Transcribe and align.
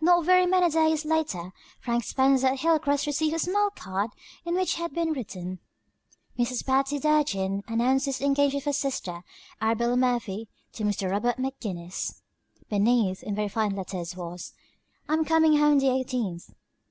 Not 0.00 0.24
very 0.24 0.46
many 0.46 0.70
days 0.70 1.04
later 1.04 1.52
Frank 1.82 2.04
Spencer 2.04 2.46
at 2.46 2.60
Hilcrest 2.60 3.06
received 3.06 3.34
a 3.34 3.38
small 3.38 3.68
card 3.68 4.08
on 4.46 4.54
which 4.54 4.76
had 4.76 4.94
been 4.94 5.10
written: 5.12 5.58
"Mrs. 6.38 6.64
Patty 6.64 6.98
Durgin 6.98 7.62
announces 7.68 8.16
the 8.16 8.24
engagement 8.24 8.62
of 8.62 8.64
her 8.64 8.72
sister, 8.72 9.20
Arabella 9.60 9.98
Murphy, 9.98 10.48
to 10.72 10.84
Mr. 10.84 11.10
Robert 11.10 11.36
McGinnis." 11.36 12.22
Beneath, 12.70 13.22
in 13.22 13.34
very 13.34 13.48
fine 13.50 13.76
letters 13.76 14.16
was: 14.16 14.54
"I'm 15.10 15.26
coming 15.26 15.58
home 15.58 15.78
the 15.78 15.90
eighteenth. 15.90 16.48